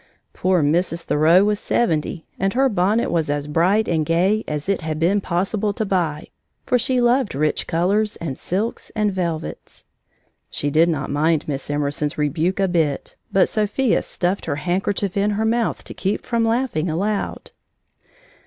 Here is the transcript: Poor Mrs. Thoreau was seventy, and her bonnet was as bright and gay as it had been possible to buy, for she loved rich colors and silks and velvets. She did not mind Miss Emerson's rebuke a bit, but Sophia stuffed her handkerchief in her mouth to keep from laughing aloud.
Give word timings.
Poor 0.33 0.63
Mrs. 0.63 1.03
Thoreau 1.03 1.43
was 1.43 1.59
seventy, 1.59 2.25
and 2.39 2.53
her 2.55 2.67
bonnet 2.69 3.11
was 3.11 3.29
as 3.29 3.45
bright 3.45 3.87
and 3.87 4.03
gay 4.03 4.43
as 4.47 4.67
it 4.67 4.81
had 4.81 4.99
been 4.99 5.21
possible 5.21 5.73
to 5.73 5.85
buy, 5.85 6.25
for 6.65 6.79
she 6.79 6.99
loved 6.99 7.35
rich 7.35 7.67
colors 7.67 8.15
and 8.15 8.39
silks 8.39 8.91
and 8.95 9.13
velvets. 9.13 9.85
She 10.49 10.71
did 10.71 10.89
not 10.89 11.11
mind 11.11 11.47
Miss 11.47 11.69
Emerson's 11.69 12.17
rebuke 12.17 12.59
a 12.59 12.67
bit, 12.67 13.13
but 13.31 13.47
Sophia 13.47 14.01
stuffed 14.01 14.47
her 14.47 14.55
handkerchief 14.55 15.15
in 15.15 15.29
her 15.37 15.45
mouth 15.45 15.83
to 15.83 15.93
keep 15.93 16.25
from 16.25 16.43
laughing 16.47 16.89
aloud. 16.89 17.51